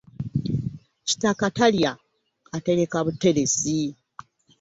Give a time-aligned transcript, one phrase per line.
[1.07, 1.91] Kitaka talya,
[2.57, 3.79] atereka butelesi.